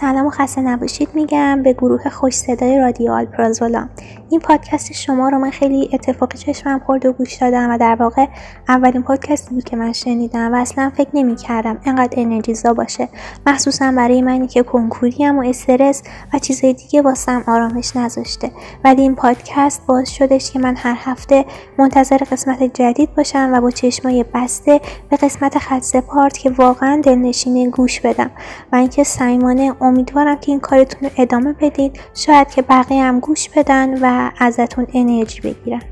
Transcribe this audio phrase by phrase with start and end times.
[0.00, 3.88] سلام و خسته نباشید میگم به گروه خوش صدای رادیو آلپرازولا.
[4.30, 8.26] این پادکست شما رو من خیلی اتفاقی چشمم خورد و گوش دادم و در واقع
[8.68, 13.08] اولین پادکستی بود که من شنیدم و اصلا فکر نمی کردم انقدر انرژیزا باشه.
[13.46, 16.02] مخصوصا برای منی که کنکوریم و استرس
[16.34, 18.50] و چیزهای دیگه واسم آرامش نذاشته.
[18.84, 21.44] ولی این پادکست باعث شدش که من هر هفته
[21.78, 24.80] منتظر قسمت جدید باشم و با چشمای بسته
[25.10, 28.30] به قسمت خط سپارت که واقعا دلنشینه گوش بدم
[28.72, 33.48] و اینکه سیمانه امیدوارم که این کارتون رو ادامه بدید شاید که بقیه هم گوش
[33.48, 35.82] بدن و ازتون انرژی بگیرن.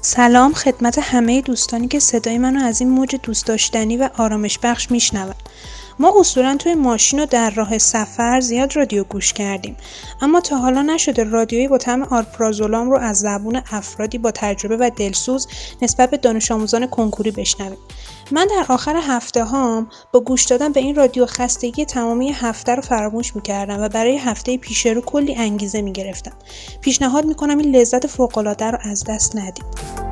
[0.00, 4.90] سلام خدمت همه دوستانی که صدای منو از این موج دوست داشتنی و آرامش بخش
[4.90, 5.34] میشنون.
[5.98, 9.76] ما اصولا توی ماشین و در راه سفر زیاد رادیو گوش کردیم.
[10.20, 14.90] اما تا حالا نشده رادیویی با طعم آرپرازولام رو از زبون افرادی با تجربه و
[14.96, 15.48] دلسوز
[15.82, 17.78] نسبت به دانش آموزان کنکوری بشنویم.
[18.30, 22.82] من در آخر هفته هام با گوش دادن به این رادیو خستگی تمامی هفته رو
[22.82, 26.32] فراموش می‌کردم و برای هفته پیش رو کلی انگیزه می‌گرفتم.
[26.80, 30.11] پیشنهاد می‌کنم این لذت فوقالعاده رو از دست ندید.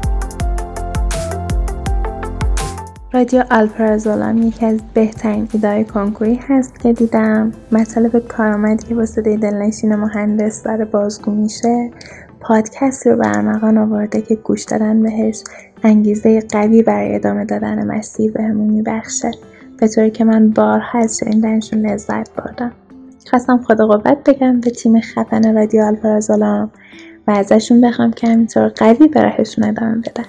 [3.13, 7.53] رادیو آلپرازولام یکی از بهترین ایدای کنکوری هست که دیدم.
[7.73, 11.91] مطالب کارآمدی که با صدای دلنشین مهندس داره بازگو میشه
[12.41, 15.43] پادکست رو برمغان آورده که گوش دادن بهش
[15.83, 19.31] انگیزه قوی برای ادامه دادن مسیر بهمون میبخشه.
[19.79, 22.73] به طوری که من بارها از شنیدنشون لذت بردم.
[23.31, 26.71] خواستم خدا قوت بگم به تیم خفن رادیو آلپرازولام
[27.29, 30.25] و ازشون بخوام که همینطور قوی به راهشون ادامه بدن.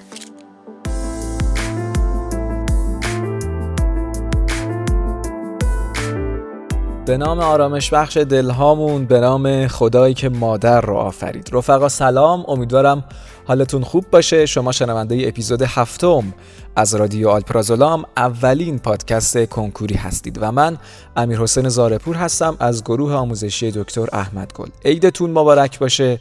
[7.06, 11.50] به نام آرامش بخش دلهامون به نام خدایی که مادر رو آفرید.
[11.52, 13.04] رفقا سلام امیدوارم
[13.46, 14.46] حالتون خوب باشه.
[14.46, 16.34] شما شنونده اپیزود هفتم
[16.76, 20.78] از رادیو آلپرازولام اولین پادکست کنکوری هستید و من
[21.16, 24.68] امیر حسین زارپور هستم از گروه آموزشی دکتر احمد گل.
[24.84, 26.20] عیدتون مبارک باشه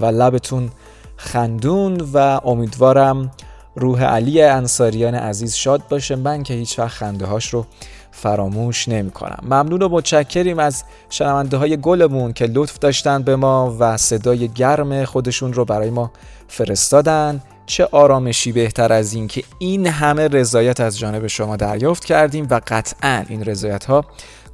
[0.00, 0.70] و لبتون
[1.16, 3.30] خندون و امیدوارم
[3.76, 6.16] روح علی انصاریان عزیز شاد باشه.
[6.16, 7.66] من که هیچ وقت خنده هاش رو
[8.12, 13.76] فراموش نمی کنم ممنون و متشکریم از شنونده های گلمون که لطف داشتن به ما
[13.78, 16.10] و صدای گرم خودشون رو برای ما
[16.48, 17.42] فرستادن.
[17.66, 22.60] چه آرامشی بهتر از این که این همه رضایت از جانب شما دریافت کردیم و
[22.66, 24.04] قطعا این رضایت ها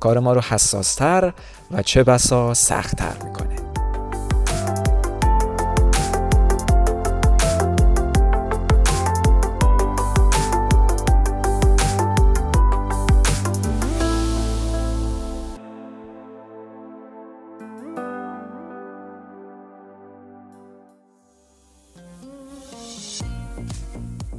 [0.01, 1.33] کار ما رو حساستر
[1.71, 3.48] و چه بسا سختتر می‌کنه.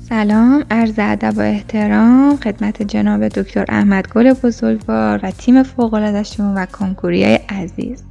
[0.09, 6.65] سلام عرض ادب و احترام خدمت جناب دکتر احمد گل بزرگوار و تیم فوقالعادهشون و
[6.65, 8.03] کنکوری عزیز.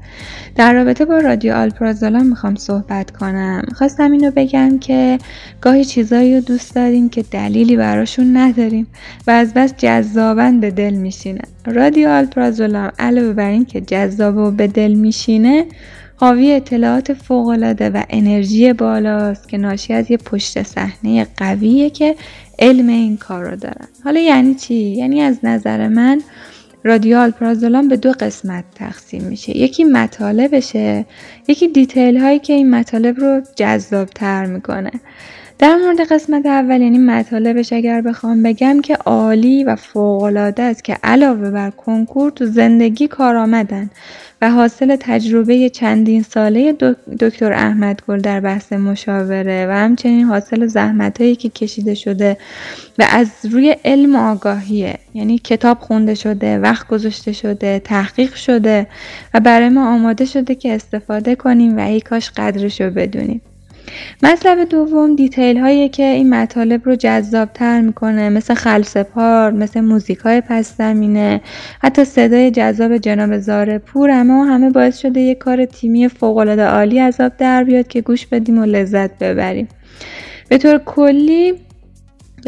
[0.57, 3.63] در رابطه با رادیو آلپرازولان می‌خوام صحبت کنم.
[3.75, 5.19] خواستم اینو بگم که
[5.61, 8.87] گاهی چیزایی رو دوست داریم که دلیلی براشون نداریم
[9.27, 11.43] و از بس جذابن به دل میشینه.
[11.67, 15.67] رادیو آلپرازولام علاوه بر این که جذاب و به دل میشینه
[16.21, 22.17] حاوی اطلاعات فوقالعاده و انرژی بالاست که ناشی از یه پشت صحنه قویه که
[22.59, 23.89] علم این کار رو دارن.
[24.05, 26.21] حالا یعنی چی؟ یعنی از نظر من
[26.85, 29.57] رادیو آلپرازولان به دو قسمت تقسیم میشه.
[29.57, 31.07] یکی مطالبشه
[31.49, 34.91] یکی دیتیل هایی که این مطالب رو جذاب تر می‌کنه.
[35.59, 40.97] در مورد قسمت اول یعنی مطالبش اگر بخوام بگم که عالی و فوقالعاده است که
[41.05, 43.91] علاوه بر کنکور تو زندگی کار آمدن
[44.43, 46.73] و حاصل تجربه چندین ساله
[47.21, 52.37] دکتر احمد گل در بحث مشاوره و همچنین حاصل زحمت هایی که کشیده شده
[52.99, 54.99] و از روی علم آگاهیه.
[55.15, 58.87] یعنی کتاب خونده شده وقت گذاشته شده تحقیق شده
[59.35, 63.41] و برای ما آماده شده که استفاده کنیم و ای کاش قدرش رو بدونیم.
[64.23, 70.19] مطلب دوم دیتیل هایی که این مطالب رو جذاب تر می‌کنه مثل خلسپار مثل موزیک
[70.19, 71.41] های پس زمینه
[71.83, 76.65] حتی صدای جذاب جناب زاره پور اما همه باعث شده یه کار تیمی فوق العاده
[76.65, 79.69] عالی عذاب در بیاد که گوش بدیم و لذت ببریم.
[80.49, 81.55] به طور کلی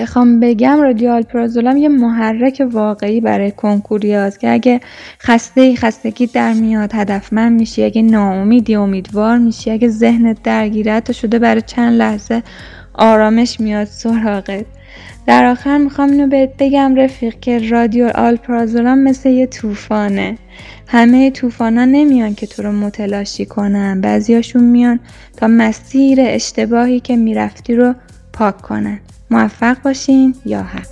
[0.01, 4.81] بخوام بگم رادیال پرازولام یه محرک واقعی برای کنکوری هست که اگه
[5.21, 11.39] خسته خستگی در میاد هدفمند میشی اگه ناامیدی امیدوار میشی اگه ذهنت درگیره تا شده
[11.39, 12.43] برای چند لحظه
[12.95, 14.65] آرامش میاد سراغت.
[15.27, 20.39] در آخر می‌خوام اینو بهت بگم رفیق که رادیو آلپرازولام مثل یه طوفانه.
[20.87, 25.01] همه طوفانا نمیان که تو رو متلاشی کنن بعضیاشون میان
[25.37, 27.95] تا مسیر اشتباهی که می‌رفتی رو
[28.33, 29.01] پاک کنن.
[29.31, 30.83] موفق باشین یا هم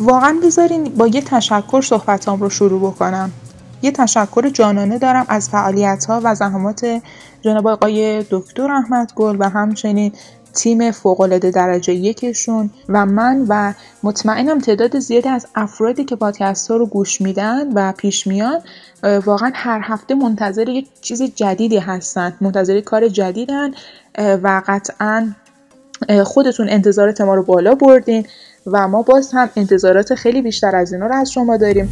[0.00, 3.32] واقعا بذارین با یه تشکر صحبتام رو شروع بکنم.
[3.82, 7.00] یه تشکر جانانه دارم از فعالیت ها و زحمات
[7.42, 10.12] جناب آقای دکتر احمد گل و همچنین
[10.54, 16.76] تیم فوقالعاده درجه یکشون و من و مطمئنم تعداد زیادی از افرادی که پادکست ها
[16.76, 18.60] رو گوش میدن و پیش میان
[19.02, 23.70] واقعا هر هفته منتظر یک چیز جدیدی هستن منتظر کار جدیدن
[24.18, 25.34] و قطعا
[26.24, 28.26] خودتون انتظارات ما رو بالا بردین
[28.66, 31.88] و ما باز هم انتظارات خیلی بیشتر از اینا رو از شما داریم.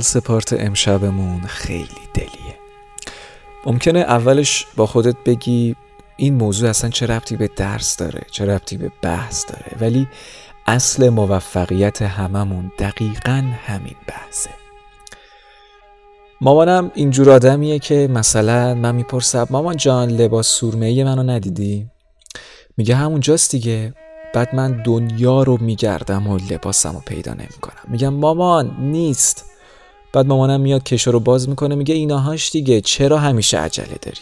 [0.00, 2.58] سپارت امشبمون خیلی دلیه.
[3.66, 5.76] ممکنه اولش با خودت بگی
[6.16, 10.08] این موضوع اصلا چه ربطی به درس داره چه ربطی به بحث داره ولی
[10.66, 14.50] اصل موفقیت هممون دقیقا همین بحثه.
[16.40, 21.86] مامانم اینجور آدمیه که مثلا من می‌پرسم مامان جان لباس سورمه منو ندیدی؟
[22.76, 23.94] میگه همونجاست دیگه.
[24.34, 27.82] بعد من دنیا رو میگردم و لباسم رو پیدا نمی‌کنم.
[27.88, 29.49] میگم مامان نیست.
[30.12, 34.20] بعد مامانم میاد کشو رو باز می‌کنه میگه ایناهاش دیگه چرا همیشه عجله داری؟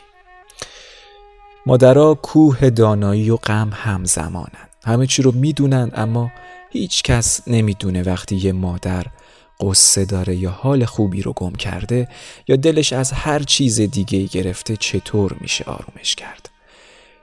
[1.66, 6.30] مادرها کوه دانایی و غم همزمانن همه چی رو می‌دونن اما
[6.70, 9.06] هیچ کس نمی‌دونه وقتی یه مادر
[9.60, 12.08] قصه داره یا حال خوبی رو گم کرده
[12.48, 16.50] یا دلش از هر چیز دیگه گرفته چطور میشه آرومش کرد.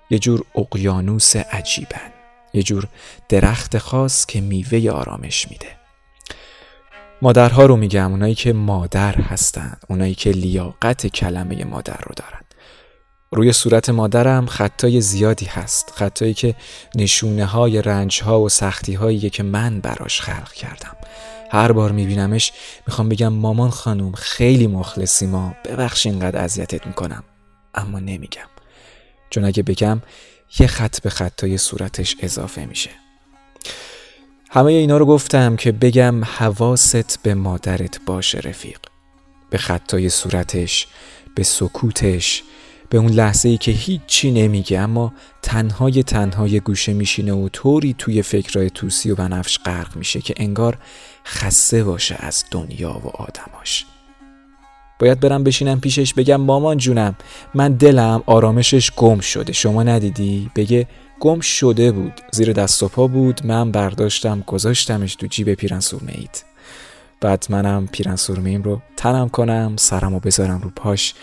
[0.10, 2.12] یه جور اقیانوس عجیبن
[2.54, 2.88] یه جور
[3.30, 5.85] درخت خاص که میوه آرامش میده.
[7.25, 12.42] مادرها رو میگم اونایی که مادر هستن اونایی که لیاقت کلمه مادر رو دارن.
[13.31, 16.56] روی صورت مادرم خطای زیادی هست خطایی که
[16.95, 20.98] نشونه های رنج ها و سختی هایی که من براش خلق کردم.
[21.51, 22.51] هر بار میبینمش
[22.88, 27.24] می‌خوام بگم مامان خانوم خیلی مخلصی ما ببخش اینقدر اذیتت می‌کنم.
[27.75, 28.50] اما نمیگم.
[29.30, 30.01] چون اگه بگم
[30.60, 33.05] یه خط به خطای صورتش اضافه میشه.
[34.56, 38.80] همه اینا رو گفتم که بگم حواست به مادرت باشه رفیق.
[39.50, 40.88] به خطای صورتش
[41.36, 42.44] به سکوتش
[42.90, 48.22] به اون لحظه ای که هیچی نمیگه اما تنهای تنهای گوشه میشینه و طوری توی
[48.22, 50.78] فکرای توسی و بنفش غرق میشه که انگار
[51.25, 53.86] خسته باشه از دنیا و آدماش.
[55.00, 57.16] باید برم بشینم پیشش بگم مامان جونم
[57.54, 59.54] من دلم آرامشش گم شده.
[59.54, 60.88] شما ندیدی؟ بگه
[61.20, 62.22] گم شده بود.
[62.32, 63.46] زیر دست و پا بود.
[63.46, 66.14] من برداشتم گذاشتمش تو جیب پیرن سرمه
[67.22, 71.14] بعد منم پیرن سرمه رو تنم کنم سرم و بذارم رو پاش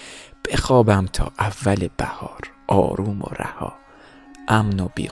[0.50, 2.40] بخوابم تا اول بهار.
[2.66, 3.72] آروم و رها.
[4.48, 5.08] امن و بی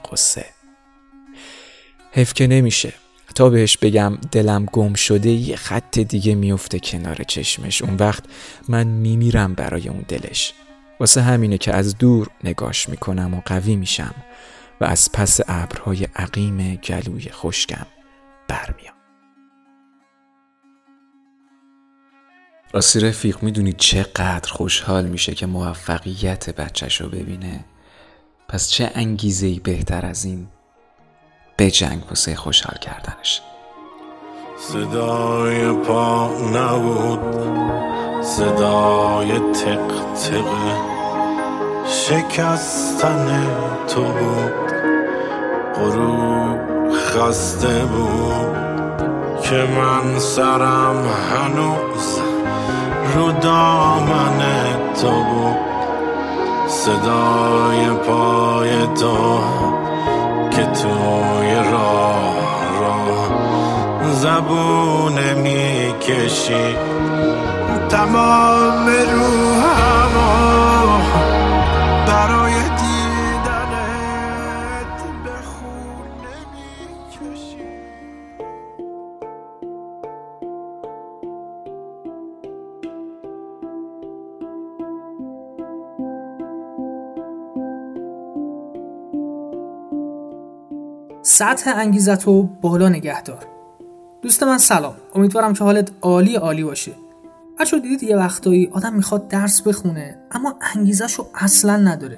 [2.11, 2.93] حیف که نمیشه.
[3.35, 7.81] تا بهش بگم دلم گم شده یه خط دیگه میفته کنار چشمش.
[7.81, 8.23] اون وقت
[8.67, 10.53] من میمیرم برای اون دلش.
[10.99, 14.15] واسه همینه که از دور نگاش می‌کنم و قوی میشم.
[14.81, 17.85] و از پس ابرهای عقیم گلوی خشکم
[18.47, 18.95] برمیام
[22.73, 27.65] راستی رفیق می‌دونی چقدر خوشحال میشه که موفقیت بچهش رو ببینه؟
[28.47, 30.47] پس چه انگیزه ای بهتر از این
[31.57, 33.41] به جنگ واسه خوشحال کردنش؟
[34.57, 37.19] صدای پا نبود
[38.23, 40.91] صدای تق تق
[41.85, 43.47] شکستن
[43.87, 44.70] تو بود.
[45.81, 46.59] غروب
[46.93, 48.57] خسته بود
[49.41, 52.19] که من سرم هنوز
[53.15, 54.39] رو دامن
[55.01, 55.71] تو بود.
[56.67, 59.39] صدای پای تو
[60.51, 62.35] که توی راه
[62.79, 63.29] راه
[64.11, 66.75] زبون می‌کشی.
[67.89, 70.00] تمام روحمو
[91.23, 93.45] سطح انگیزت رو بالا نگه دار.
[94.21, 94.93] دوست من سلام.
[95.15, 96.91] امیدوارم که حالت عالی عالی باشه.
[97.59, 102.17] بچه دیدید یه وقتایی آدم می‌خواد درس بخونه اما انگیزش رو اصلا نداره.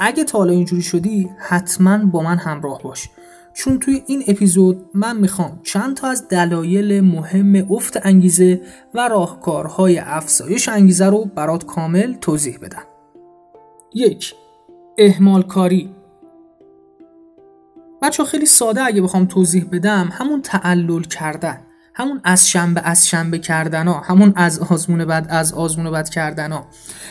[0.00, 3.10] اگه تا حالا اینجوری شدی حتما با من همراه باش.
[3.54, 8.60] چون توی این اپیزود من می‌خوام چند تا از دلایل مهم افت انگیزه
[8.94, 12.82] و راهکارهای افزایش انگیزه رو برات کامل توضیح بدم.
[13.94, 14.34] یک
[14.98, 15.90] اهمال کاری
[18.06, 21.60] بچه خیلی ساده اگه بخوام توضیح بدم همون تعلل کردن
[21.94, 26.52] همون از شنبه از شنبه کردن ها همون از آزمون بعد از آزمون بعد کردن
[26.52, 26.66] ها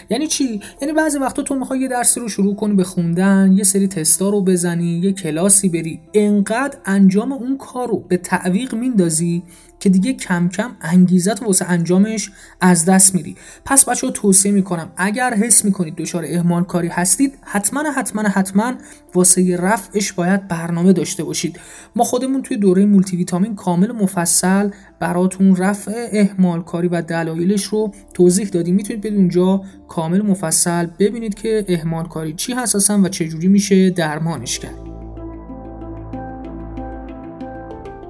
[0.09, 3.63] یعنی چی؟ یعنی بعضی وقتا تو می‌خوای یه درسی رو شروع کنی به خوندن یه
[3.63, 5.99] سری تستا رو بزنی یه کلاسی بری.
[6.13, 9.43] انقدر انجام اون کار رو به تعویق میندازی
[9.79, 15.33] که دیگه کم کم انگیزت واسه انجامش از دست میری پس بچه توصیه می‌کنم اگر
[15.33, 18.73] حس می‌کنید دچار اهمال کاری هستید حتما حتما حتما
[19.15, 21.59] واسه رفعش باید برنامه داشته باشید.
[21.95, 27.91] ما خودمون توی دوره مولتی ویتامین کامل مفصل براتون رفع اهمال کاری و دلایلش رو
[28.13, 28.75] توضیح دادیم.
[28.75, 34.59] می‌تونید برید اونجا کامل مفصل ببینید که اهمال کاری چی هست و چجوری میشه درمانش
[34.59, 34.79] کرد.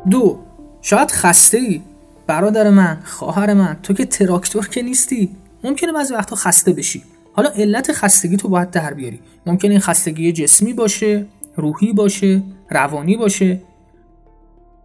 [0.10, 0.45] دو
[0.88, 1.82] شاید خسته ای
[2.28, 5.36] برادر من خواهر من تو که تراکتور که نیستی.
[5.64, 7.04] ممکنه بعضی وقتا خسته بشی.
[7.34, 9.20] حالا علت خستگی تو باید در بیاری.
[9.46, 11.26] ممکنه این خستگی جسمی باشه
[11.56, 13.62] روحی باشه روانی باشه.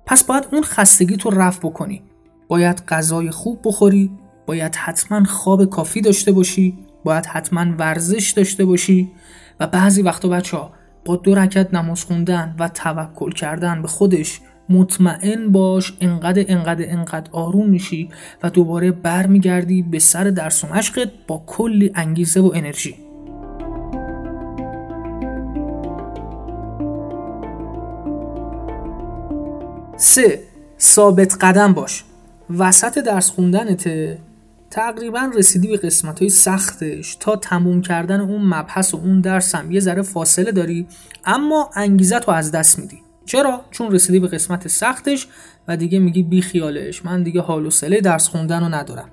[0.06, 2.02] پس باید اون خستگی تو رفع بکنی.
[2.48, 4.10] باید غذای خوب بخوری
[4.46, 9.10] باید حتما خواب کافی داشته باشی باید حتما ورزش داشته باشی
[9.60, 10.72] و بعضی وقتا بچه ها
[11.04, 14.40] با دو رکت نماز خوندن و توکل کردن به خودش
[14.70, 18.08] مطمئن باش انقدر انقدر انقدر آروم میشی
[18.42, 22.94] و دوباره برمیگردی به سر درس و مشقت با کلی انگیزه و انرژی.
[29.96, 30.40] سه
[30.80, 32.04] ثابت قدم باش.
[32.58, 34.18] وسط درس خوندنته
[34.70, 39.70] تقریبا رسیدی به قسمت های سختش تا تموم کردن اون مبحث و اون درس هم.
[39.70, 40.86] یه ذره فاصله داری
[41.24, 43.09] اما انگیزت رو از دست میدی.
[43.30, 45.26] چرا؟ چون رسیدی به قسمت سختش
[45.68, 47.04] و دیگه میگی بی خیالش.
[47.04, 49.10] من دیگه حال و سله درس خوندن رو ندارم.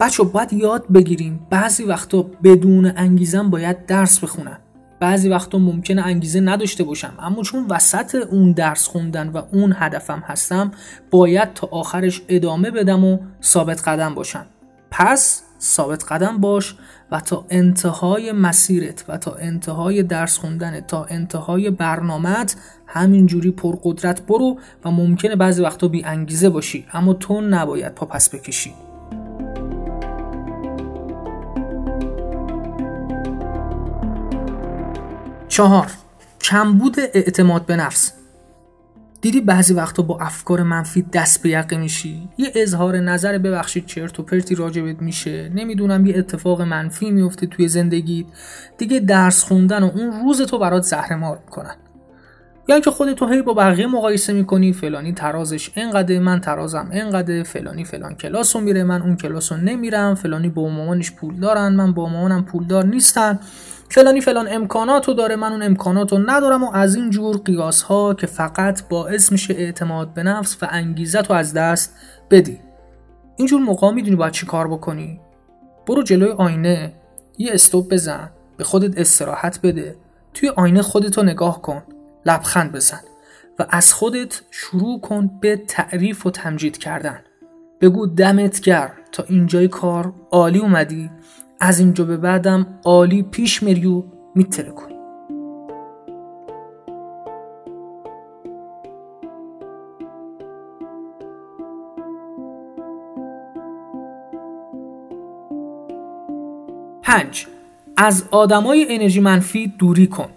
[0.00, 4.58] بچه باید یاد بگیریم بعضی وقتا بدون انگیزم باید درس بخونم
[5.00, 7.14] بعضی وقتا ممکنه انگیزه نداشته باشم.
[7.20, 10.70] اما چون وسط اون درس خوندن و اون هدفم هستم
[11.10, 14.46] باید تا آخرش ادامه بدم و ثابت قدم باشم.
[14.90, 16.74] پس ثابت قدم باش
[17.10, 24.58] و تا انتهای مسیرت و تا انتهای درس خوندن تا انتهای برنامت همینجوری پرقدرت برو
[24.84, 28.74] و ممکنه بعضی وقتا بی انگیزه باشی اما تو نباید پا پس بکشی.
[35.48, 35.86] چهار
[36.42, 38.19] کمبود اعتماد به نفس.
[39.20, 44.20] دیدی بعضی وقتا با افکار منفی دست به یقه میشی؟ یه اظهار نظر ببخشید چرت
[44.20, 45.48] و پرتی راجبت میشه.
[45.54, 48.26] نمی‌دونم یه اتفاق منفی میفته توی زندگیت.
[48.78, 51.74] دیگه درس خوندن و اون روز تو برات زهره مار می‌کنن.
[52.68, 57.84] یا اینکه خودتو هی با بقیه مقایسه می‌کنی فلانی ترازش انقدر من ترازم انقدر فلانی
[57.84, 62.44] فلان کلاسو میره من اون کلاسو نمیرم فلانی با مامانش پول دارن من با مامانم
[62.44, 63.38] پولدار نیستن.
[63.90, 68.26] فلانی فلان امکاناتو داره من اون امکاناتو ندارم و از این جور قیاس ها که
[68.26, 71.96] فقط باعث میشه اعتماد به نفس و انگیزت رو از دست
[72.30, 72.60] بدی.
[73.36, 75.20] اینجور موقع می‌دونی باید چی کار بکنی؟
[75.86, 76.92] برو جلوی آینه
[77.38, 79.96] یه استوب بزن به خودت استراحت بده
[80.34, 81.82] توی آینه خودتو نگاه کن
[82.26, 83.00] لبخند بزن
[83.58, 87.18] و از خودت شروع کن به تعریف و تمجید کردن.
[87.80, 91.10] بگو دمت گر تا اینجای کار عالی اومدی
[91.60, 94.02] از اینجا به بعدم عالی پیش میری و
[94.34, 94.94] میتره کنی.
[107.02, 107.46] پنج
[107.96, 110.30] از آدمای انرژی منفی دوری کن.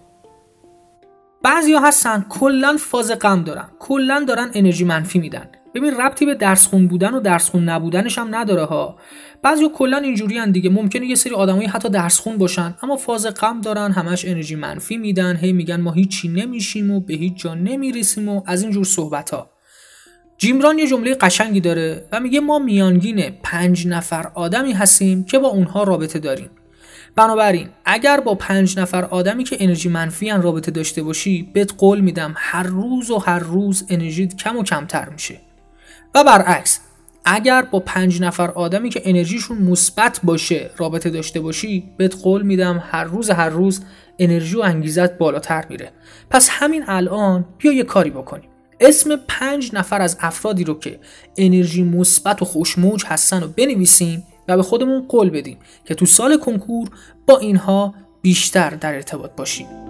[1.44, 5.48] بعضیا هستن کلا فاز غم دارن کلا دارن انرژی منفی میدن.
[5.74, 8.98] ببین ربطی به درس خون بودن و درس خون نبودنش هم نداره ها.
[9.42, 13.62] بعضی کلا اینجوری دیگه ممکنه یه سری آدمایی حتی درس خون باشن اما فاز غم
[13.62, 18.30] دارن همش انرژی منفی میدن هی میگن ما هیچی نمیشیم و به هیچ جا نمی‌رسیم
[18.30, 19.50] و از اینجور صحبت ها
[20.38, 25.48] جیمران یه جمله قشنگی داره و میگه ما میانگین پنج نفر آدمی هستیم که با
[25.48, 26.50] اونها رابطه داریم.
[27.16, 32.00] بنابراین اگر با پنج نفر آدمی که انرژی منفی ان رابطه داشته باشی بهت قول
[32.00, 35.40] میدم هر روز و هر روز انرژیت کم و کمتر میشه.
[36.16, 36.80] و برعکس
[37.26, 42.84] اگر با پنج نفر آدمی که انرژیشون مثبت باشه رابطه داشته باشی بهت قول میدم
[42.92, 43.82] هر روز هر روز
[44.20, 45.92] انرژی و انگیزت بالاتر میره.
[46.30, 48.50] پس همین الان بیا یه کاری بکنیم.
[48.80, 51.00] اسم پنج نفر از افرادی رو که
[51.38, 56.38] انرژی مثبت و خوشموج هستن رو بنویسیم و به خودمون قول بدیم که تو سال
[56.38, 56.90] کنکور
[57.28, 59.83] با اینها بیشتر در ارتباط باشیم.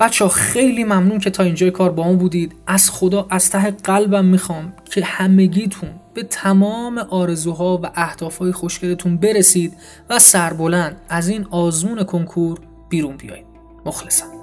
[0.00, 2.54] بچه خیلی ممنون که تا اینجای کار با اون بودید.
[2.66, 9.76] از خدا از ته قلبم می‌خوام که همگیتون به تمام آرزوها و اهدافهای خوشگلتون برسید
[10.10, 13.46] و سربلند از این آزمون کنکور بیرون بیایید.
[13.86, 14.37] مخلصم.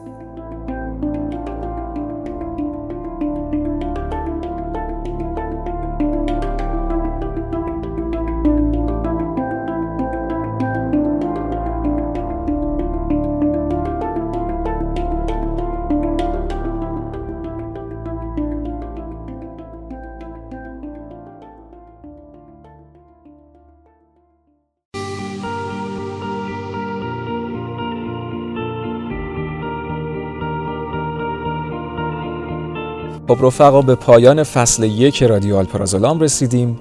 [33.28, 36.80] خب رفقا به پایان فصل یک رادیو آلپرازولام رسیدیم.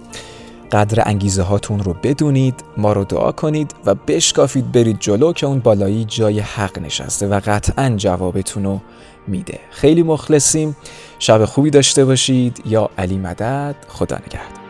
[0.72, 5.58] قدر انگیزه هاتون رو بدونید ما رو دعا کنید و بشکافید برید جلو که اون
[5.58, 8.80] بالایی جای حق نشسته و قطعا جوابتون رو
[9.26, 9.58] میده.
[9.70, 10.76] خیلی مخلصیم.
[11.18, 12.62] شب خوبی داشته باشید.
[12.66, 14.63] یا علی مدد خدا نگهدار.